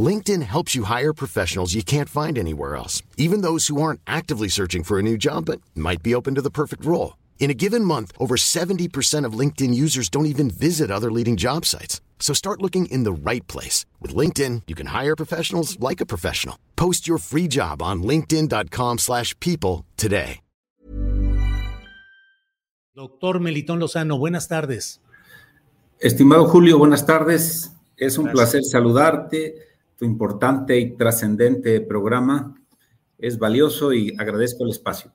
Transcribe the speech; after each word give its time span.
LinkedIn 0.00 0.42
helps 0.42 0.76
you 0.76 0.84
hire 0.84 1.12
professionals 1.12 1.74
you 1.74 1.82
can't 1.82 2.08
find 2.08 2.38
anywhere 2.38 2.76
else, 2.76 3.02
even 3.16 3.40
those 3.40 3.66
who 3.66 3.82
aren't 3.82 4.00
actively 4.06 4.48
searching 4.48 4.84
for 4.84 4.98
a 4.98 5.02
new 5.02 5.16
job 5.16 5.46
but 5.46 5.60
might 5.74 6.02
be 6.02 6.14
open 6.14 6.36
to 6.36 6.42
the 6.42 6.50
perfect 6.50 6.84
role. 6.84 7.16
In 7.40 7.50
a 7.50 7.54
given 7.54 7.84
month, 7.84 8.12
over 8.18 8.36
70% 8.36 9.24
of 9.24 9.32
LinkedIn 9.32 9.74
users 9.74 10.08
don't 10.08 10.26
even 10.26 10.50
visit 10.50 10.90
other 10.90 11.10
leading 11.10 11.36
job 11.36 11.64
sites. 11.64 12.00
So 12.20 12.32
start 12.34 12.62
looking 12.62 12.86
in 12.86 13.02
the 13.02 13.12
right 13.12 13.44
place. 13.48 13.86
With 13.98 14.14
LinkedIn, 14.14 14.62
you 14.68 14.76
can 14.76 14.88
hire 14.88 15.16
professionals 15.16 15.80
like 15.80 16.00
a 16.00 16.06
professional. 16.06 16.56
Post 16.76 17.08
your 17.08 17.18
free 17.18 17.48
job 17.48 17.82
on 17.82 18.02
linkedin.com 18.04 18.98
slash 18.98 19.34
people 19.40 19.86
today. 19.96 20.40
Doctor 22.94 23.40
Melitón 23.40 23.78
Lozano, 23.80 24.18
buenas 24.18 24.46
tardes. 24.48 25.00
Estimado 26.00 26.46
Julio, 26.48 26.76
buenas 26.76 27.06
tardes. 27.06 27.70
Es 27.96 28.18
un 28.18 28.26
Gracias. 28.26 28.50
placer 28.50 28.64
saludarte. 28.64 29.69
Importante 30.00 30.78
y 30.78 30.96
trascendente 30.96 31.80
programa 31.80 32.54
es 33.18 33.38
valioso 33.38 33.92
y 33.92 34.14
agradezco 34.18 34.64
el 34.64 34.70
espacio. 34.70 35.12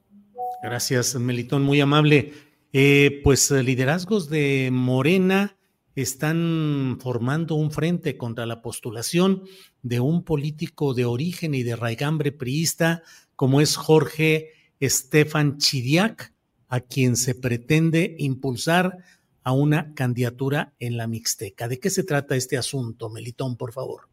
Gracias, 0.61 1.15
Melitón, 1.15 1.63
muy 1.63 1.81
amable. 1.81 2.33
Eh, 2.73 3.21
pues 3.23 3.49
liderazgos 3.51 4.29
de 4.29 4.69
Morena 4.71 5.57
están 5.95 6.97
formando 6.99 7.55
un 7.55 7.71
frente 7.71 8.17
contra 8.17 8.45
la 8.45 8.61
postulación 8.61 9.43
de 9.81 10.01
un 10.01 10.23
político 10.23 10.93
de 10.93 11.05
origen 11.05 11.55
y 11.55 11.63
de 11.63 11.75
raigambre 11.75 12.31
priista 12.31 13.01
como 13.35 13.61
es 13.61 13.75
Jorge 13.75 14.51
Estefan 14.79 15.57
Chidiac, 15.57 16.33
a 16.67 16.79
quien 16.81 17.15
se 17.15 17.35
pretende 17.35 18.15
impulsar 18.19 18.97
a 19.43 19.51
una 19.53 19.93
candidatura 19.93 20.73
en 20.79 20.97
la 20.97 21.07
Mixteca. 21.07 21.67
¿De 21.67 21.79
qué 21.79 21.89
se 21.89 22.03
trata 22.03 22.35
este 22.35 22.57
asunto, 22.57 23.09
Melitón, 23.09 23.55
por 23.55 23.71
favor? 23.71 24.09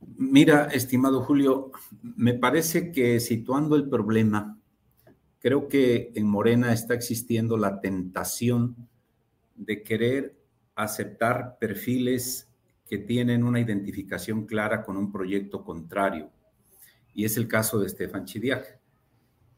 Mira, 0.00 0.66
estimado 0.66 1.22
Julio, 1.22 1.70
me 2.02 2.34
parece 2.34 2.90
que 2.92 3.20
situando 3.20 3.76
el 3.76 3.88
problema, 3.88 4.58
creo 5.40 5.68
que 5.68 6.12
en 6.14 6.26
Morena 6.26 6.72
está 6.72 6.94
existiendo 6.94 7.56
la 7.56 7.80
tentación 7.80 8.76
de 9.54 9.82
querer 9.82 10.36
aceptar 10.74 11.56
perfiles 11.58 12.48
que 12.88 12.98
tienen 12.98 13.42
una 13.42 13.60
identificación 13.60 14.46
clara 14.46 14.84
con 14.84 14.96
un 14.96 15.10
proyecto 15.10 15.64
contrario. 15.64 16.30
Y 17.14 17.24
es 17.24 17.36
el 17.36 17.48
caso 17.48 17.78
de 17.78 17.86
Estefan 17.86 18.24
Chidiac. 18.24 18.78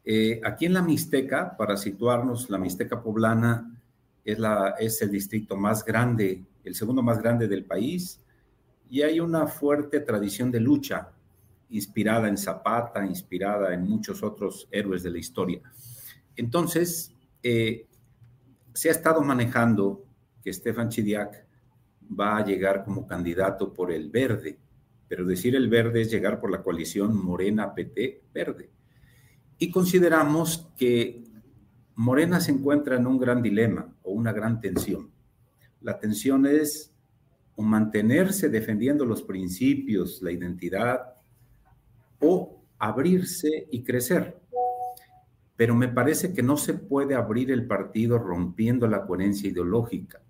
Eh, 0.05 0.41
aquí 0.45 0.65
en 0.65 0.75
la 0.75 0.83
Mixteca, 0.83 1.57
para 1.57 1.77
situarnos, 1.77 2.49
la 2.49 2.59
Mixteca 2.59 3.03
poblana 3.03 3.79
es, 4.25 5.03
el 5.03 5.11
distrito 5.11 5.57
más 5.57 5.85
grande, 5.85 6.45
el 6.65 6.75
segundo 6.75 7.03
más 7.03 7.21
grande 7.21 7.49
del 7.49 7.65
país, 7.65 8.21
y 8.91 9.03
hay 9.03 9.21
una 9.21 9.47
fuerte 9.47 10.01
tradición 10.01 10.51
de 10.51 10.61
lucha 10.61 11.11
inspirada 11.71 12.29
en 12.29 12.39
Zapata, 12.39 13.05
inspirada 13.05 13.75
en 13.75 13.83
muchos 13.83 14.23
otros 14.23 14.69
héroes 14.71 15.03
de 15.03 15.11
la 15.11 15.19
historia. 15.19 15.61
Entonces, 16.37 17.13
eh, 17.43 17.87
se 18.73 18.89
ha 18.89 18.93
estado 18.93 19.21
manejando 19.23 20.05
que 20.43 20.53
Stefan 20.53 20.89
Chidiac 20.89 21.45
va 22.19 22.39
a 22.39 22.45
llegar 22.45 22.85
como 22.85 23.07
candidato 23.07 23.73
por 23.73 23.93
el 23.93 24.09
verde, 24.11 24.59
pero 25.09 25.27
decir 25.27 25.55
el 25.57 25.69
verde 25.69 26.03
es 26.03 26.11
llegar 26.11 26.41
por 26.41 26.51
la 26.51 26.63
coalición 26.63 27.17
Morena-PT-Verde. 27.17 28.71
Y 29.59 29.71
consideramos 29.71 30.69
que 30.77 31.25
Morena 31.97 32.41
se 32.41 32.53
encuentra 32.53 32.97
en 32.97 33.07
un 33.07 33.19
gran 33.19 33.43
dilema 33.43 33.93
o 34.05 34.13
una 34.13 34.33
gran 34.33 34.61
tensión. 34.61 35.11
La 35.81 35.99
tensión 35.99 36.47
es 36.47 36.93
o 37.59 37.63
mantenerse 37.63 38.49
defendiendo 38.49 39.05
los 39.05 39.25
principios, 39.25 40.23
la 40.23 40.31
identidad, 40.31 41.15
o 42.21 42.63
abrirse 42.79 43.67
y 43.73 43.83
crecer. 43.83 44.39
Pero 45.57 45.75
me 45.75 45.89
parece 45.89 46.33
que 46.33 46.41
no 46.41 46.57
se 46.57 46.75
puede 46.75 47.17
abrir 47.17 47.51
el 47.51 47.67
partido 47.67 48.17
rompiendo 48.17 48.87
la 48.87 49.05
coherencia 49.05 49.51
ideológica, 49.51 50.23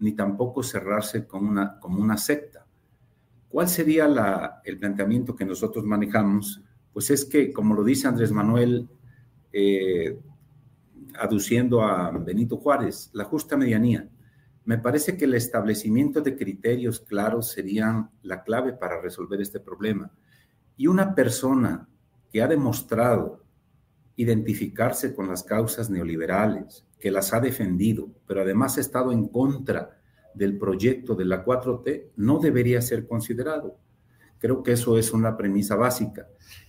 ni 0.00 0.12
tampoco 0.12 0.62
cerrarse 0.62 1.26
como 1.26 1.48
una, 1.48 1.80
como 1.80 2.02
una 2.02 2.18
secta. 2.18 2.66
¿Cuál 3.48 3.68
sería 3.68 4.60
el 4.62 4.78
planteamiento 4.78 5.34
que 5.34 5.46
nosotros 5.46 5.86
manejamos? 5.86 6.60
Pues 6.92 7.08
es 7.08 7.24
que, 7.24 7.50
como 7.50 7.74
lo 7.74 7.82
dice 7.82 8.08
Andrés 8.08 8.30
Manuel, 8.30 8.90
eh, 9.54 10.18
aduciendo 11.18 11.80
a 11.80 12.10
Benito 12.10 12.58
Juárez, 12.58 13.08
la 13.14 13.24
justa 13.24 13.56
medianía. 13.56 14.06
Me 14.64 14.78
parece 14.78 15.16
que 15.16 15.26
el 15.26 15.34
establecimiento 15.34 16.20
de 16.22 16.36
criterios 16.36 17.00
claros 17.00 17.50
serían 17.50 18.10
la 18.22 18.42
clave 18.42 18.72
para 18.72 19.00
resolver 19.00 19.40
este 19.40 19.60
problema. 19.60 20.10
Y 20.76 20.86
una 20.86 21.14
persona 21.14 21.88
que 22.30 22.42
ha 22.42 22.48
demostrado 22.48 23.44
identificarse 24.16 25.14
con 25.14 25.28
las 25.28 25.42
causas 25.42 25.90
neoliberales, 25.90 26.86
que 26.98 27.10
las 27.10 27.34
ha 27.34 27.40
defendido, 27.40 28.08
pero 28.26 28.42
además 28.42 28.78
ha 28.78 28.80
estado 28.80 29.12
en 29.12 29.28
contra 29.28 30.00
del 30.34 30.56
proyecto 30.56 31.14
de 31.14 31.24
la 31.26 31.44
4T, 31.44 32.12
no 32.16 32.38
debería 32.38 32.80
ser 32.80 33.06
considerado. 33.06 33.78
Creo 34.38 34.62
que 34.62 34.72
eso 34.72 34.98
es 34.98 35.12
una 35.12 35.36
premisa 35.36 35.76
básica. 35.76 36.28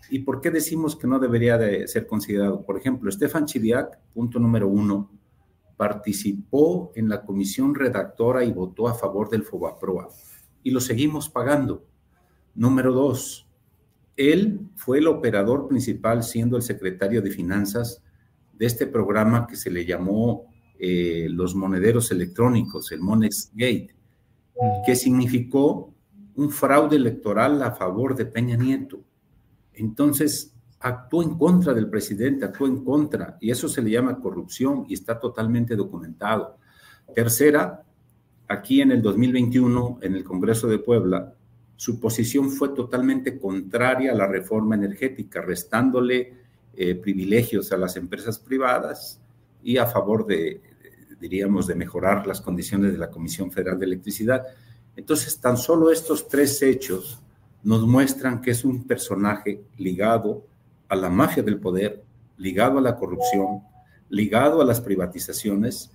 ¿Y 0.09 0.19
por 0.19 0.41
qué 0.41 0.51
decimos 0.51 0.95
que 0.95 1.07
no 1.07 1.19
debería 1.19 1.57
de 1.57 1.87
ser 1.87 2.05
considerado? 2.05 2.63
Por 2.63 2.77
ejemplo, 2.77 3.09
Estefan 3.09 3.45
Chidiac, 3.45 3.99
punto 4.13 4.39
número 4.39 4.67
uno, 4.67 5.11
participó 5.77 6.91
en 6.95 7.09
la 7.09 7.23
comisión 7.23 7.75
redactora 7.75 8.43
y 8.43 8.51
votó 8.51 8.87
a 8.87 8.93
favor 8.93 9.29
del 9.29 9.43
FOBAPROA 9.43 10.09
y 10.63 10.71
lo 10.71 10.79
seguimos 10.79 11.29
pagando. 11.29 11.85
Número 12.55 12.91
dos, 12.91 13.47
él 14.17 14.61
fue 14.75 14.97
el 14.97 15.07
operador 15.07 15.67
principal 15.67 16.23
siendo 16.23 16.57
el 16.57 16.63
secretario 16.63 17.21
de 17.21 17.29
finanzas 17.29 18.01
de 18.53 18.65
este 18.65 18.87
programa 18.87 19.45
que 19.47 19.57
se 19.57 19.69
le 19.69 19.85
llamó 19.85 20.47
eh, 20.79 21.27
los 21.29 21.53
monederos 21.55 22.11
electrónicos, 22.11 22.91
el 22.91 23.01
Monex 23.01 23.51
Gate, 23.53 23.95
que 24.85 24.95
significó 24.95 25.93
un 26.35 26.49
fraude 26.49 26.95
electoral 26.95 27.61
a 27.61 27.71
favor 27.71 28.15
de 28.15 28.25
Peña 28.25 28.57
Nieto. 28.57 29.03
Entonces, 29.73 30.54
actuó 30.85 31.23
en 31.23 31.35
contra 31.35 31.73
del 31.73 31.89
presidente, 31.89 32.45
actuó 32.45 32.67
en 32.67 32.83
contra, 32.83 33.37
y 33.41 33.49
eso 33.49 33.67
se 33.67 33.81
le 33.81 33.89
llama 33.89 34.19
corrupción 34.19 34.85
y 34.87 34.93
está 34.93 35.19
totalmente 35.19 35.75
documentado. 35.75 36.57
Tercera, 37.15 37.83
aquí 38.47 38.81
en 38.81 38.91
el 38.91 39.01
2021, 39.01 39.97
en 40.03 40.13
el 40.13 40.23
Congreso 40.23 40.67
de 40.67 40.77
Puebla, 40.77 41.33
su 41.75 41.99
posición 41.99 42.51
fue 42.51 42.69
totalmente 42.69 43.39
contraria 43.39 44.11
a 44.11 44.15
la 44.15 44.27
reforma 44.27 44.75
energética, 44.75 45.41
restándole 45.41 46.33
eh, 46.75 46.93
privilegios 46.93 47.71
a 47.71 47.77
las 47.77 47.95
empresas 47.95 48.37
privadas 48.37 49.19
y 49.63 49.77
a 49.77 49.87
favor 49.87 50.27
de, 50.27 50.61
diríamos, 51.19 51.65
de 51.65 51.73
mejorar 51.73 52.27
las 52.27 52.41
condiciones 52.41 52.91
de 52.91 52.99
la 52.99 53.09
Comisión 53.09 53.51
Federal 53.51 53.79
de 53.79 53.87
Electricidad. 53.87 54.43
Entonces, 54.95 55.39
tan 55.39 55.57
solo 55.57 55.91
estos 55.91 56.27
tres 56.27 56.61
hechos 56.61 57.19
nos 57.63 57.87
muestran 57.87 58.39
que 58.39 58.51
es 58.51 58.63
un 58.63 58.83
personaje 58.83 59.63
ligado 59.77 60.45
a 60.87 60.95
la 60.95 61.09
mafia 61.09 61.43
del 61.43 61.59
poder, 61.59 62.03
ligado 62.37 62.77
a 62.77 62.81
la 62.81 62.95
corrupción, 62.95 63.61
ligado 64.09 64.61
a 64.61 64.65
las 64.65 64.81
privatizaciones, 64.81 65.91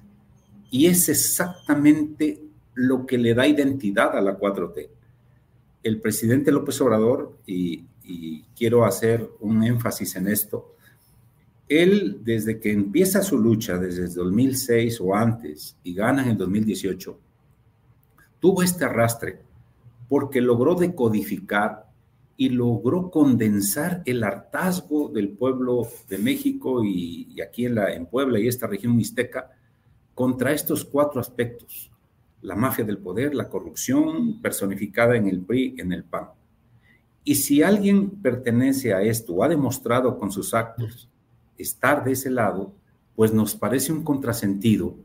y 0.70 0.87
es 0.87 1.08
exactamente 1.08 2.42
lo 2.75 3.06
que 3.06 3.19
le 3.19 3.34
da 3.34 3.46
identidad 3.46 4.16
a 4.16 4.20
la 4.20 4.38
4T. 4.38 4.88
El 5.82 6.00
presidente 6.00 6.52
López 6.52 6.81
Obrador, 6.81 7.38
y, 7.46 7.84
quiero 8.56 8.84
hacer 8.84 9.31
un 9.38 9.62
énfasis 9.62 10.16
en 10.16 10.26
esto, 10.26 10.75
él 11.69 12.19
desde 12.25 12.58
que 12.58 12.72
empieza 12.72 13.22
su 13.22 13.38
lucha, 13.38 13.78
desde 13.78 14.06
el 14.06 14.14
2006 14.14 15.00
o 15.00 15.14
antes, 15.14 15.76
y 15.84 15.94
gana 15.94 16.25
en 16.25 16.31
el 16.31 16.37
2018, 16.37 17.19
tuvo 18.40 18.64
este 18.64 18.84
arrastre 18.84 19.42
porque 20.08 20.40
logró 20.40 20.75
decodificar 20.75 21.89
y 22.40 22.48
logró 22.48 23.10
condensar 23.10 24.00
el 24.06 24.25
hartazgo 24.25 25.10
del 25.10 25.28
pueblo 25.28 25.87
de 26.08 26.16
México 26.16 26.82
y, 26.82 27.38
aquí 27.42 27.66
en, 27.66 27.75
la, 27.75 27.92
en 27.92 28.06
Puebla 28.06 28.40
y 28.40 28.48
esta 28.48 28.66
región 28.66 28.96
mixteca 28.96 29.50
contra 30.14 30.50
estos 30.50 30.87
cuatro 30.87 31.20
aspectos 31.20 31.90
la 32.40 32.56
mafia 32.56 32.82
del 32.82 32.96
poder, 32.96 33.34
la 33.34 33.50
corrupción 33.50 34.40
personificada 34.40 35.16
en 35.16 35.28
el 35.28 35.40
PRI, 35.40 35.75
en 35.76 35.92
el 35.92 36.02
PAN. 36.02 36.31
Y 37.25 37.34
si 37.34 37.62
alguien 37.62 38.08
pertenece 38.08 38.94
a 38.94 39.02
esto 39.02 39.44
ha 39.44 39.48
demostrado 39.50 40.19
con 40.19 40.32
sus 40.32 40.54
actos 40.54 41.10
estar 41.58 42.02
de 42.04 42.12
ese 42.12 42.31
lado, 42.31 42.72
pues 43.16 43.34
nos 43.34 43.54
parece 43.54 43.92
un 43.92 44.02
contrasentido 44.02 44.96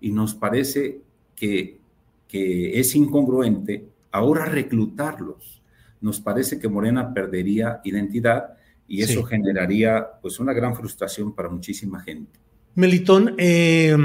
y 0.00 0.12
nos 0.12 0.36
parece 0.36 1.00
que, 1.34 1.80
que 2.28 2.78
es 2.78 2.94
incongruente 2.94 3.88
ahora 4.12 4.44
reclutarlos. 4.44 5.60
Nos 6.04 6.20
parece 6.20 6.58
que 6.58 6.68
Morena 6.68 7.14
perdería 7.14 7.80
identidad 7.82 8.58
y 8.86 9.00
eso 9.00 9.22
generaría 9.22 10.06
pues 10.20 10.38
una 10.38 10.52
gran 10.52 10.76
frustración 10.76 11.34
para 11.34 11.48
muchísima 11.48 11.98
gente. 12.02 12.38
Melitón, 12.74 13.34
eh, 13.38 13.96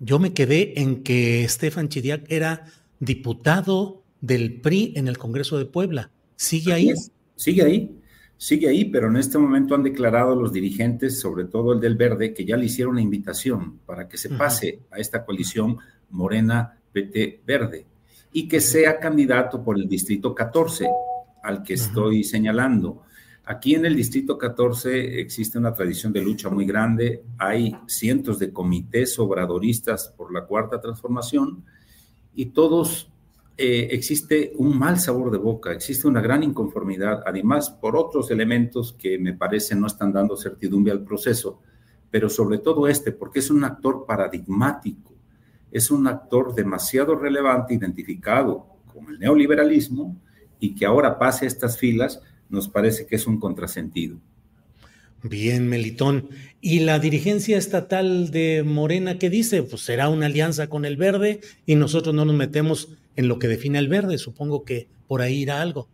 yo 0.00 0.18
me 0.18 0.32
quedé 0.32 0.80
en 0.80 1.02
que 1.02 1.44
Estefan 1.44 1.90
Chidiac 1.90 2.24
era 2.30 2.64
diputado 2.98 4.04
del 4.22 4.62
PRI 4.62 4.94
en 4.96 5.06
el 5.06 5.18
Congreso 5.18 5.58
de 5.58 5.66
Puebla. 5.66 6.10
¿Sigue 6.34 6.72
ahí? 6.72 6.94
Sigue 7.36 7.62
ahí, 7.62 8.00
sigue 8.38 8.68
ahí, 8.70 8.86
pero 8.86 9.08
en 9.08 9.16
este 9.18 9.36
momento 9.36 9.74
han 9.74 9.82
declarado 9.82 10.34
los 10.34 10.50
dirigentes, 10.50 11.20
sobre 11.20 11.44
todo 11.44 11.74
el 11.74 11.80
del 11.80 11.96
Verde, 11.96 12.32
que 12.32 12.46
ya 12.46 12.56
le 12.56 12.64
hicieron 12.64 12.94
la 12.94 13.02
invitación 13.02 13.80
para 13.84 14.08
que 14.08 14.16
se 14.16 14.30
pase 14.30 14.80
a 14.90 14.98
esta 14.98 15.26
coalición 15.26 15.76
Morena 16.08 16.78
PT 16.90 17.42
Verde 17.44 17.84
y 18.32 18.48
que 18.48 18.62
sea 18.62 18.98
candidato 18.98 19.62
por 19.62 19.76
el 19.76 19.86
Distrito 19.86 20.34
14, 20.34 20.88
al 21.44 21.62
que 21.62 21.74
estoy 21.74 22.24
señalando. 22.24 23.02
Aquí 23.44 23.74
en 23.74 23.84
el 23.84 23.94
Distrito 23.94 24.38
14 24.38 25.20
existe 25.20 25.58
una 25.58 25.74
tradición 25.74 26.12
de 26.12 26.22
lucha 26.22 26.48
muy 26.48 26.64
grande. 26.64 27.22
Hay 27.36 27.76
cientos 27.86 28.38
de 28.38 28.52
comités 28.52 29.18
obradoristas 29.18 30.08
por 30.16 30.32
la 30.32 30.46
cuarta 30.46 30.80
transformación 30.80 31.62
y 32.34 32.46
todos 32.46 33.12
eh, 33.56 33.88
existe 33.92 34.52
un 34.56 34.78
mal 34.78 34.98
sabor 34.98 35.30
de 35.30 35.38
boca, 35.38 35.72
existe 35.72 36.08
una 36.08 36.20
gran 36.20 36.42
inconformidad, 36.42 37.22
además 37.24 37.70
por 37.70 37.96
otros 37.96 38.30
elementos 38.30 38.94
que 38.94 39.18
me 39.18 39.34
parece 39.34 39.76
no 39.76 39.86
están 39.86 40.12
dando 40.12 40.36
certidumbre 40.36 40.90
al 40.90 41.04
proceso, 41.04 41.60
pero 42.10 42.28
sobre 42.28 42.58
todo 42.58 42.88
este, 42.88 43.12
porque 43.12 43.38
es 43.38 43.50
un 43.50 43.62
actor 43.62 44.06
paradigmático, 44.06 45.12
es 45.70 45.90
un 45.90 46.06
actor 46.08 46.54
demasiado 46.54 47.14
relevante, 47.14 47.74
identificado 47.74 48.66
con 48.92 49.10
el 49.10 49.20
neoliberalismo 49.20 50.16
y 50.64 50.74
que 50.74 50.86
ahora 50.86 51.18
pase 51.18 51.44
estas 51.44 51.78
filas 51.78 52.22
nos 52.48 52.68
parece 52.68 53.04
que 53.06 53.16
es 53.16 53.26
un 53.26 53.38
contrasentido. 53.38 54.16
Bien, 55.22 55.68
Melitón. 55.68 56.30
¿Y 56.60 56.80
la 56.80 56.98
dirigencia 56.98 57.58
estatal 57.58 58.30
de 58.30 58.62
Morena 58.64 59.18
qué 59.18 59.28
dice? 59.28 59.62
Pues 59.62 59.82
será 59.82 60.08
una 60.08 60.26
alianza 60.26 60.68
con 60.68 60.86
el 60.86 60.96
verde 60.96 61.40
y 61.66 61.74
nosotros 61.74 62.14
no 62.14 62.24
nos 62.24 62.34
metemos 62.34 62.88
en 63.16 63.28
lo 63.28 63.38
que 63.38 63.48
define 63.48 63.78
el 63.78 63.88
verde. 63.88 64.16
Supongo 64.16 64.64
que 64.64 64.88
por 65.06 65.20
ahí 65.20 65.42
irá 65.42 65.60
algo. 65.60 65.88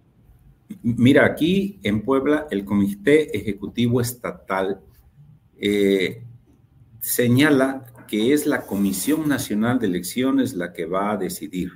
Mira, 0.83 1.27
aquí 1.27 1.81
en 1.83 2.03
Puebla 2.03 2.47
el 2.51 2.65
Comité 2.65 3.37
Ejecutivo 3.37 4.01
Estatal 4.01 4.81
eh, 5.59 6.23
señala 7.01 7.87
que 8.07 8.33
es 8.33 8.47
la 8.47 8.67
Comisión 8.67 9.29
Nacional 9.29 9.81
de 9.81 9.87
Elecciones 9.87 10.55
la 10.55 10.73
que 10.73 10.87
va 10.87 11.11
a 11.11 11.17
decidir. 11.17 11.73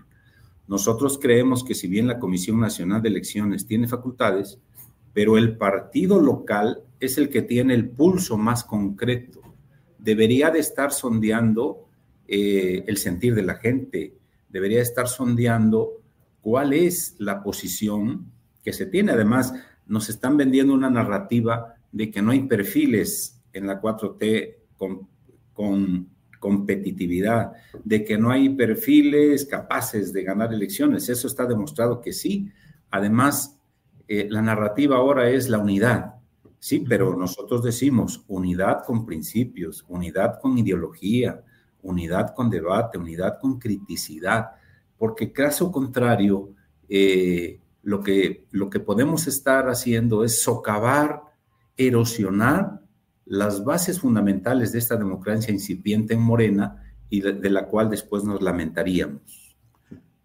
Nosotros 0.66 1.18
creemos 1.20 1.62
que 1.62 1.74
si 1.74 1.88
bien 1.88 2.06
la 2.06 2.18
Comisión 2.18 2.60
Nacional 2.60 3.02
de 3.02 3.10
Elecciones 3.10 3.66
tiene 3.66 3.88
facultades, 3.88 4.58
pero 5.12 5.36
el 5.36 5.56
partido 5.56 6.20
local 6.20 6.82
es 7.00 7.18
el 7.18 7.28
que 7.28 7.42
tiene 7.42 7.74
el 7.74 7.88
pulso 7.88 8.36
más 8.36 8.64
concreto. 8.64 9.40
Debería 9.98 10.50
de 10.50 10.58
estar 10.58 10.92
sondeando 10.92 11.88
eh, 12.26 12.84
el 12.86 12.96
sentir 12.96 13.34
de 13.34 13.42
la 13.42 13.54
gente, 13.54 14.14
debería 14.48 14.80
estar 14.80 15.08
sondeando 15.08 16.00
cuál 16.40 16.72
es 16.72 17.14
la 17.18 17.42
posición 17.42 18.30
que 18.62 18.72
se 18.72 18.86
tiene. 18.86 19.12
Además, 19.12 19.54
nos 19.86 20.08
están 20.08 20.36
vendiendo 20.36 20.72
una 20.72 20.90
narrativa 20.90 21.74
de 21.92 22.10
que 22.10 22.22
no 22.22 22.32
hay 22.32 22.40
perfiles 22.40 23.40
en 23.52 23.66
la 23.66 23.80
4T 23.80 24.56
con, 24.76 25.08
con 25.52 26.08
competitividad, 26.44 27.52
de 27.84 28.04
que 28.04 28.18
no 28.18 28.30
hay 28.30 28.50
perfiles 28.50 29.46
capaces 29.46 30.12
de 30.12 30.22
ganar 30.22 30.52
elecciones. 30.52 31.08
Eso 31.08 31.26
está 31.26 31.46
demostrado 31.46 32.02
que 32.02 32.12
sí. 32.12 32.50
Además, 32.90 33.58
eh, 34.06 34.26
la 34.28 34.42
narrativa 34.42 34.96
ahora 34.96 35.30
es 35.30 35.48
la 35.48 35.56
unidad, 35.56 36.16
sí, 36.58 36.84
pero 36.86 37.16
nosotros 37.16 37.62
decimos 37.62 38.22
unidad 38.28 38.84
con 38.84 39.06
principios, 39.06 39.86
unidad 39.88 40.38
con 40.38 40.58
ideología, 40.58 41.42
unidad 41.80 42.34
con 42.34 42.50
debate, 42.50 42.98
unidad 42.98 43.38
con 43.40 43.58
criticidad, 43.58 44.50
porque 44.98 45.32
caso 45.32 45.72
contrario, 45.72 46.50
eh, 46.90 47.58
lo, 47.84 48.02
que, 48.02 48.44
lo 48.50 48.68
que 48.68 48.80
podemos 48.80 49.26
estar 49.26 49.70
haciendo 49.70 50.24
es 50.24 50.42
socavar, 50.42 51.22
erosionar 51.78 52.83
las 53.26 53.64
bases 53.64 54.00
fundamentales 54.00 54.72
de 54.72 54.78
esta 54.78 54.96
democracia 54.96 55.52
incipiente 55.52 56.14
en 56.14 56.20
Morena 56.20 56.82
y 57.08 57.20
de, 57.20 57.50
la 57.50 57.66
cual 57.66 57.90
después 57.90 58.24
nos 58.24 58.42
lamentaríamos. 58.42 59.56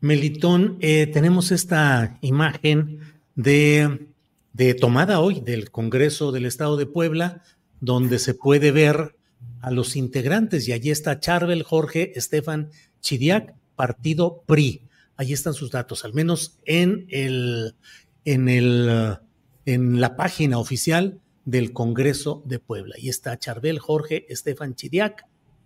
Melitón, 0.02 0.78
eh, 0.82 1.08
tenemos 1.08 1.52
esta 1.52 2.18
imagen 2.22 3.00
de, 3.36 4.08
tomada 4.80 5.20
hoy 5.20 5.42
del 5.42 5.72
Congreso 5.72 6.32
del 6.32 6.46
Estado 6.46 6.78
de 6.78 6.86
Puebla, 6.86 7.44
donde 7.80 8.20
se 8.20 8.34
puede 8.34 8.72
ver 8.72 9.16
a 9.62 9.72
los 9.72 9.96
integrantes 9.96 10.68
y 10.68 10.74
allí 10.74 10.90
está 10.90 11.20
Charbel 11.20 11.64
Jorge 11.64 12.14
Estefan 12.18 12.70
Chidiac, 13.02 13.56
partido 13.76 14.44
PRI. 14.46 14.88
Allí 15.16 15.34
están 15.34 15.54
sus 15.54 15.72
datos, 15.72 16.06
al 16.06 16.14
menos 16.14 16.58
en 16.66 17.06
el 17.10 17.76
en 18.24 18.48
el 18.48 19.18
en 19.66 20.00
la 20.00 20.16
página 20.16 20.58
oficial 20.58 21.20
del 21.50 21.74
Congreso 21.74 22.44
de 22.46 22.60
Puebla. 22.60 22.96
Y 22.98 23.10
está 23.10 23.38
Charbel 23.38 23.80
Jorge 23.80 24.26
Estefan 24.30 24.76
Chidiac 24.76 25.26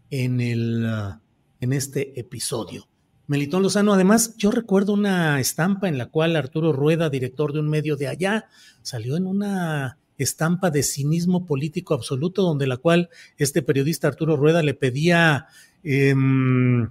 en, 0.09 0.39
el, 0.39 0.85
uh, 0.85 1.19
en 1.59 1.73
este 1.73 2.19
episodio. 2.19 2.87
Melitón 3.27 3.63
Lozano, 3.63 3.93
además, 3.93 4.35
yo 4.37 4.51
recuerdo 4.51 4.93
una 4.93 5.39
estampa 5.39 5.87
en 5.87 5.97
la 5.97 6.07
cual 6.07 6.35
Arturo 6.35 6.73
Rueda, 6.73 7.09
director 7.09 7.53
de 7.53 7.59
un 7.59 7.69
medio 7.69 7.95
de 7.95 8.07
allá, 8.07 8.47
salió 8.81 9.15
en 9.17 9.27
una 9.27 9.97
estampa 10.17 10.69
de 10.69 10.83
cinismo 10.83 11.45
político 11.45 11.93
absoluto, 11.93 12.43
donde 12.43 12.67
la 12.67 12.77
cual 12.77 13.09
este 13.37 13.61
periodista 13.61 14.07
Arturo 14.07 14.35
Rueda 14.35 14.61
le 14.61 14.73
pedía 14.73 15.47
10 15.83 16.13
em, 16.13 16.89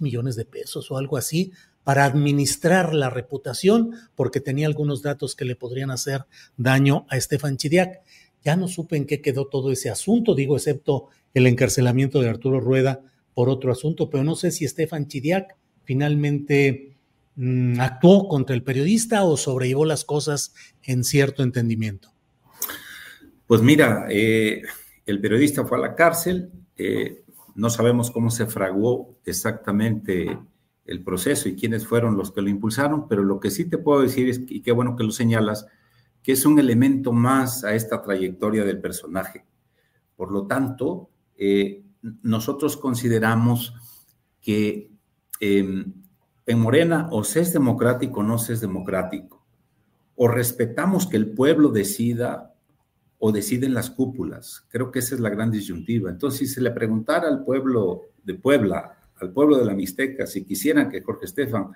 millones 0.00 0.36
de 0.36 0.44
pesos 0.44 0.90
o 0.90 0.98
algo 0.98 1.16
así 1.16 1.52
para 1.84 2.04
administrar 2.04 2.92
la 2.92 3.08
reputación, 3.08 3.94
porque 4.14 4.40
tenía 4.40 4.66
algunos 4.66 5.00
datos 5.00 5.34
que 5.34 5.46
le 5.46 5.56
podrían 5.56 5.90
hacer 5.90 6.26
daño 6.58 7.06
a 7.08 7.16
Estefan 7.16 7.56
Chidiac. 7.56 8.02
Ya 8.44 8.56
no 8.56 8.68
supe 8.68 8.96
en 8.96 9.06
qué 9.06 9.20
quedó 9.20 9.46
todo 9.46 9.72
ese 9.72 9.90
asunto, 9.90 10.34
digo, 10.34 10.56
excepto 10.56 11.08
el 11.34 11.46
encarcelamiento 11.46 12.20
de 12.20 12.28
Arturo 12.28 12.60
Rueda 12.60 13.00
por 13.34 13.48
otro 13.48 13.70
asunto, 13.70 14.10
pero 14.10 14.24
no 14.24 14.34
sé 14.34 14.50
si 14.50 14.64
Estefan 14.64 15.06
Chidiac 15.06 15.56
finalmente 15.84 16.96
mm, 17.36 17.80
actuó 17.80 18.28
contra 18.28 18.54
el 18.54 18.62
periodista 18.62 19.24
o 19.24 19.36
sobrellevó 19.36 19.84
las 19.84 20.04
cosas 20.04 20.54
en 20.82 21.04
cierto 21.04 21.42
entendimiento. 21.42 22.10
Pues 23.46 23.62
mira, 23.62 24.06
eh, 24.10 24.62
el 25.06 25.20
periodista 25.20 25.64
fue 25.64 25.78
a 25.78 25.80
la 25.80 25.94
cárcel, 25.94 26.50
eh, 26.76 27.22
no 27.54 27.70
sabemos 27.70 28.10
cómo 28.10 28.30
se 28.30 28.46
fraguó 28.46 29.16
exactamente 29.24 30.38
el 30.84 31.02
proceso 31.02 31.48
y 31.48 31.54
quiénes 31.54 31.86
fueron 31.86 32.16
los 32.16 32.32
que 32.32 32.42
lo 32.42 32.48
impulsaron, 32.48 33.08
pero 33.08 33.22
lo 33.22 33.40
que 33.40 33.50
sí 33.50 33.64
te 33.64 33.78
puedo 33.78 34.02
decir 34.02 34.28
es, 34.28 34.40
y 34.48 34.60
qué 34.60 34.72
bueno 34.72 34.96
que 34.96 35.04
lo 35.04 35.10
señalas, 35.10 35.66
que 36.22 36.32
es 36.32 36.44
un 36.44 36.58
elemento 36.58 37.12
más 37.12 37.64
a 37.64 37.74
esta 37.74 38.02
trayectoria 38.02 38.64
del 38.64 38.80
personaje. 38.80 39.44
Por 40.16 40.32
lo 40.32 40.46
tanto, 40.46 41.10
eh, 41.36 41.82
nosotros 42.22 42.76
consideramos 42.76 43.74
que 44.40 44.90
em, 45.40 45.92
en 46.46 46.58
Morena 46.58 47.08
o 47.12 47.24
se 47.24 47.40
es 47.40 47.52
democrático 47.52 48.20
o 48.20 48.22
no 48.22 48.38
se 48.38 48.54
es 48.54 48.60
democrático, 48.60 49.46
o 50.16 50.28
respetamos 50.28 51.06
que 51.06 51.16
el 51.16 51.30
pueblo 51.32 51.68
decida 51.68 52.54
o 53.18 53.32
deciden 53.32 53.74
las 53.74 53.90
cúpulas. 53.90 54.66
Creo 54.68 54.90
que 54.90 55.00
esa 55.00 55.14
es 55.14 55.20
la 55.20 55.30
gran 55.30 55.50
disyuntiva. 55.50 56.10
Entonces, 56.10 56.40
si 56.40 56.46
se 56.46 56.60
le 56.60 56.70
preguntara 56.70 57.28
al 57.28 57.44
pueblo 57.44 58.10
de 58.22 58.34
Puebla, 58.34 58.96
al 59.20 59.32
pueblo 59.32 59.58
de 59.58 59.64
la 59.64 59.74
Mixteca, 59.74 60.26
si 60.26 60.44
quisieran 60.44 60.88
que 60.88 61.02
Jorge 61.02 61.26
Estefan 61.26 61.72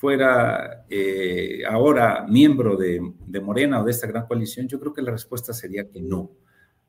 fuera 0.00 0.86
eh, 0.88 1.62
ahora 1.68 2.24
miembro 2.26 2.74
de, 2.74 3.02
Morena 3.42 3.82
o 3.82 3.84
de 3.84 3.90
esta 3.90 4.06
gran 4.06 4.26
coalición, 4.26 4.66
yo 4.66 4.80
creo 4.80 4.94
que 4.94 5.02
la 5.02 5.10
respuesta 5.10 5.52
sería 5.52 5.90
que 5.90 6.00
no. 6.00 6.30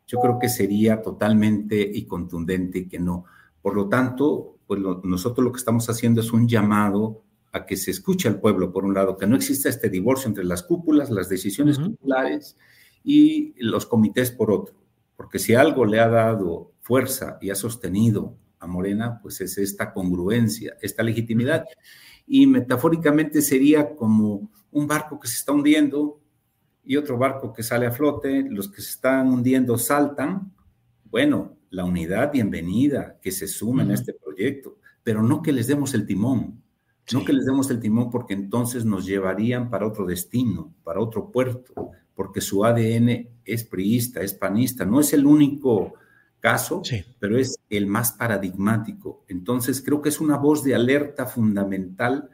Yo 0.08 0.22
creo 0.22 0.40
que 0.40 0.48
sería 0.48 1.02
totalmente 1.02 1.82
y 1.94 2.06
contundente 2.06 2.88
que 2.88 3.00
no. 3.00 3.26
Por 3.62 3.76
lo 3.76 3.90
tanto, 3.90 4.60
pues 4.66 4.80
nosotros 5.04 5.44
lo 5.44 5.52
que 5.52 5.58
estamos 5.58 5.90
haciendo 5.90 6.22
es 6.22 6.32
un 6.32 6.48
llamado 6.48 7.22
a 7.52 7.66
que 7.66 7.76
se 7.76 7.92
escuche 7.92 8.30
al 8.30 8.40
pueblo, 8.40 8.72
por 8.72 8.86
un 8.86 8.94
lado, 8.94 9.18
que 9.18 9.28
no 9.28 9.36
exista 9.36 9.68
este 9.68 9.90
divorcio 9.90 10.30
entre 10.30 10.46
las 10.46 10.64
cúpulas, 10.64 11.10
las 11.10 11.28
decisiones 11.28 11.80
populares 11.80 12.56
y 13.04 13.62
los 13.62 13.88
comités 13.88 14.32
por 14.32 14.52
otro. 14.52 14.76
Porque 15.18 15.38
si 15.38 15.54
algo 15.54 15.86
le 15.86 16.00
ha 16.00 16.08
dado 16.08 16.72
fuerza 16.80 17.38
y 17.42 17.50
ha 17.50 17.56
sostenido 17.56 18.38
a 18.58 18.68
Morena, 18.68 19.20
pues 19.22 19.42
es 19.42 19.58
esta 19.58 19.92
congruencia, 19.92 20.78
esta 20.82 21.04
legitimidad. 21.04 21.66
Y 22.26 22.48
metafóricamente 22.48 23.42
sería 23.42 23.96
como 23.96 24.52
un 24.72 24.88
barco 24.88 25.20
que 25.20 25.28
se 25.28 25.36
está 25.36 25.52
hundiendo 25.52 26.20
y 26.84 26.98
otro 26.98 27.18
barco 27.18 27.54
que 27.54 27.64
sale 27.64 27.86
a 27.86 27.92
flote, 27.92 28.44
los 28.50 28.70
que 28.70 28.82
se 28.82 28.92
están 28.92 29.28
hundiendo 29.28 29.78
saltan. 29.78 30.52
Bueno, 31.06 31.58
la 31.70 31.86
unidad, 31.86 32.32
bienvenida, 32.32 33.20
que 33.22 33.32
se 33.32 33.48
sumen 33.48 33.92
a 33.92 33.94
este 33.94 34.14
proyecto, 34.14 34.78
pero 35.04 35.22
no 35.22 35.42
que 35.42 35.52
les 35.52 35.68
demos 35.68 35.94
el 35.94 36.06
timón, 36.06 36.62
no 37.14 37.26
que 37.26 37.34
les 37.34 37.46
demos 37.46 37.70
el 37.70 37.80
timón 37.80 38.10
porque 38.10 38.34
entonces 38.34 38.86
nos 38.86 39.06
llevarían 39.06 39.70
para 39.70 39.88
otro 39.88 40.06
destino, 40.06 40.74
para 40.84 41.00
otro 41.00 41.32
puerto, 41.32 41.92
porque 42.14 42.42
su 42.42 42.64
ADN 42.66 43.30
es 43.46 43.64
priista, 43.64 44.22
es 44.22 44.34
panista, 44.34 44.86
no 44.86 45.00
es 45.00 45.14
el 45.14 45.26
único 45.26 45.94
caso, 46.42 46.82
pero 47.20 47.38
es 47.38 47.58
el 47.70 47.88
más 47.88 48.12
paradigmático. 48.12 49.24
Entonces 49.30 49.82
creo 49.82 50.02
que 50.02 50.10
es 50.10 50.20
una 50.20 50.38
voz 50.38 50.64
de 50.64 50.76
alerta 50.76 51.26
fundamental 51.26 52.30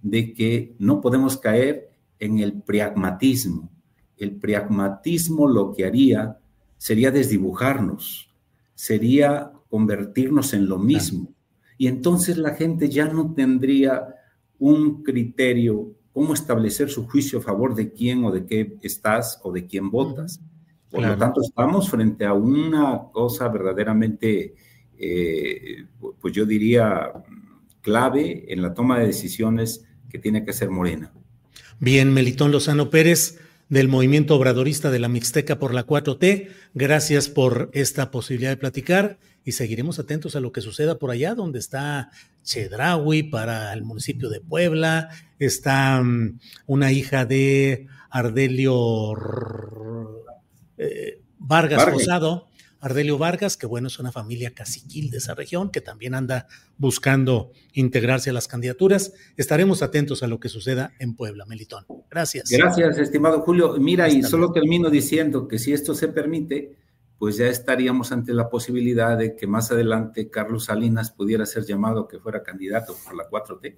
de 0.00 0.32
que 0.32 0.74
no 0.78 1.00
podemos 1.00 1.36
caer 1.36 1.90
en 2.18 2.38
el 2.38 2.62
pragmatismo. 2.62 3.70
El 4.16 4.36
pragmatismo 4.36 5.46
lo 5.46 5.74
que 5.74 5.84
haría 5.84 6.38
sería 6.78 7.10
desdibujarnos, 7.10 8.30
sería 8.74 9.52
convertirnos 9.68 10.54
en 10.54 10.68
lo 10.68 10.78
mismo. 10.78 11.34
Y 11.76 11.88
entonces 11.88 12.38
la 12.38 12.54
gente 12.54 12.88
ya 12.88 13.06
no 13.06 13.34
tendría 13.34 14.14
un 14.58 15.02
criterio 15.02 15.94
cómo 16.12 16.34
establecer 16.34 16.90
su 16.90 17.06
juicio 17.06 17.38
a 17.40 17.42
favor 17.42 17.74
de 17.74 17.92
quién 17.92 18.24
o 18.24 18.32
de 18.32 18.46
qué 18.46 18.78
estás 18.82 19.40
o 19.42 19.52
de 19.52 19.66
quién 19.66 19.90
votas. 19.90 20.40
Por 20.90 21.02
lo 21.02 21.16
tanto, 21.16 21.42
estamos 21.42 21.90
frente 21.90 22.24
a 22.24 22.32
una 22.32 23.02
cosa 23.12 23.48
verdaderamente, 23.48 24.54
eh, 24.98 25.84
pues 26.20 26.32
yo 26.34 26.46
diría, 26.46 27.12
clave 27.82 28.46
en 28.48 28.62
la 28.62 28.72
toma 28.72 28.98
de 28.98 29.06
decisiones 29.06 29.84
que 30.08 30.18
tiene 30.18 30.44
que 30.44 30.52
ser 30.52 30.70
Morena. 30.70 31.12
Bien, 31.78 32.12
Melitón 32.12 32.52
Lozano 32.52 32.90
Pérez 32.90 33.38
del 33.68 33.88
movimiento 33.88 34.34
obradorista 34.34 34.90
de 34.90 34.98
la 34.98 35.08
Mixteca 35.08 35.58
por 35.58 35.74
la 35.74 35.86
4T, 35.86 36.48
gracias 36.74 37.28
por 37.28 37.70
esta 37.74 38.10
posibilidad 38.10 38.50
de 38.50 38.56
platicar 38.56 39.18
y 39.44 39.52
seguiremos 39.52 39.98
atentos 39.98 40.36
a 40.36 40.40
lo 40.40 40.52
que 40.52 40.60
suceda 40.60 40.98
por 40.98 41.10
allá, 41.10 41.34
donde 41.34 41.58
está 41.58 42.10
Chedraui 42.42 43.24
para 43.24 43.72
el 43.74 43.84
municipio 43.84 44.30
de 44.30 44.40
Puebla, 44.40 45.10
está 45.38 46.02
mm, 46.02 46.38
una 46.66 46.92
hija 46.92 47.26
de 47.26 47.86
Ardelio 48.10 49.14
eh, 50.78 51.22
Vargas, 51.38 51.84
Rosado, 51.90 52.48
Ardelio 52.80 53.18
Vargas, 53.18 53.56
que 53.56 53.66
bueno, 53.66 53.88
es 53.88 53.98
una 53.98 54.12
familia 54.12 54.54
caciquil 54.54 55.10
de 55.10 55.18
esa 55.18 55.34
región, 55.34 55.70
que 55.70 55.80
también 55.80 56.14
anda 56.14 56.46
buscando 56.76 57.50
integrarse 57.72 58.30
a 58.30 58.32
las 58.32 58.48
candidaturas. 58.48 59.12
Estaremos 59.36 59.82
atentos 59.82 60.22
a 60.22 60.28
lo 60.28 60.38
que 60.38 60.48
suceda 60.48 60.92
en 60.98 61.14
Puebla, 61.14 61.44
Melitón. 61.46 61.86
Gracias. 62.10 62.50
Gracias, 62.50 62.98
estimado 62.98 63.40
Julio. 63.42 63.74
Mira, 63.78 64.08
y 64.08 64.22
solo 64.22 64.52
termino 64.52 64.90
diciendo 64.90 65.48
que 65.48 65.58
si 65.58 65.72
esto 65.72 65.94
se 65.94 66.08
permite, 66.08 66.76
pues 67.18 67.36
ya 67.36 67.46
estaríamos 67.46 68.12
ante 68.12 68.32
la 68.32 68.48
posibilidad 68.48 69.18
de 69.18 69.34
que 69.34 69.46
más 69.48 69.72
adelante 69.72 70.30
Carlos 70.30 70.66
Salinas 70.66 71.10
pudiera 71.10 71.46
ser 71.46 71.64
llamado 71.64 72.06
que 72.06 72.20
fuera 72.20 72.44
candidato 72.44 72.96
por 73.04 73.16
la 73.16 73.28
4T. 73.28 73.76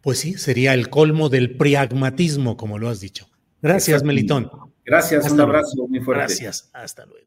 Pues 0.00 0.18
sí, 0.18 0.34
sería 0.34 0.74
el 0.74 0.90
colmo 0.90 1.28
del 1.28 1.56
pragmatismo, 1.56 2.56
como 2.56 2.78
lo 2.78 2.88
has 2.88 3.00
dicho. 3.00 3.28
Gracias, 3.62 4.02
Melitón. 4.02 4.50
Gracias, 4.84 5.30
un 5.30 5.40
abrazo 5.40 5.86
muy 5.88 6.00
fuerte. 6.00 6.24
Gracias, 6.24 6.70
hasta 6.72 7.06
luego. 7.06 7.26